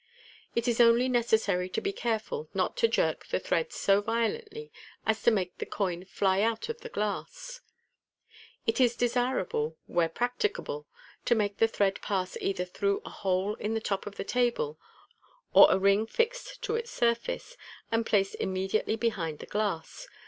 It 0.55 0.67
is 0.67 0.81
only 0.81 1.07
necessary 1.07 1.69
to 1.69 1.79
be 1.79 1.93
care 1.93 2.17
ful 2.17 2.49
not 2.55 2.75
to 2.77 2.87
jerk 2.87 3.27
the 3.27 3.39
thread 3.39 3.71
so 3.71 4.01
violently 4.01 4.71
as 5.05 5.21
to 5.21 5.29
make 5.29 5.59
the 5.59 5.65
coin 5.67 6.05
fly 6.05 6.41
out 6.41 6.69
of 6.69 6.81
the 6.81 6.89
glass. 6.89 7.61
It 8.65 8.81
is 8.81 8.95
desirable, 8.95 9.77
where 9.85 10.09
practicable, 10.09 10.87
to 11.25 11.35
make 11.35 11.57
the 11.57 11.67
thread 11.67 12.01
pass 12.01 12.31
i86 12.31 12.41
MODERN 12.41 12.47
MAGIC. 12.47 12.59
either 12.59 12.65
through 12.71 13.01
a 13.05 13.09
hole 13.11 13.53
in 13.53 13.75
the 13.75 13.79
top 13.79 14.07
of 14.07 14.15
the 14.15 14.23
table, 14.23 14.79
or 15.53 15.67
a 15.71 15.77
ring 15.77 16.07
fixed 16.07 16.63
to 16.63 16.75
its 16.75 16.89
sur 16.89 17.13
face 17.13 17.55
and 17.91 18.03
placed 18.03 18.33
immediately 18.39 18.95
behind 18.95 19.37
the 19.37 19.45
glass. 19.45 20.07